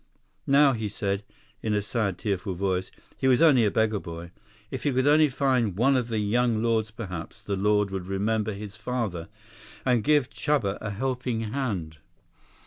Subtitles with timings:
[0.47, 1.23] Now, he said,
[1.61, 4.31] in a sad, tearful voice, he was only a beggar boy.
[4.71, 8.53] If he could only find one of the young lords perhaps the lord would remember
[8.53, 9.29] his father,
[9.85, 11.99] and give Chuba a helping hand.